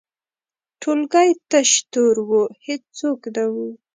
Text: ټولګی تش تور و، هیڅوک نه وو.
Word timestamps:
ټولګی 0.81 1.29
تش 1.49 1.69
تور 1.91 2.15
و، 2.27 2.31
هیڅوک 2.65 3.21
نه 3.35 3.43
وو. 3.53 3.67